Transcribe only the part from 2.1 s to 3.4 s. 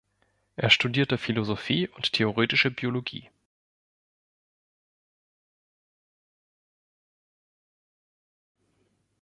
theoretische Biologie.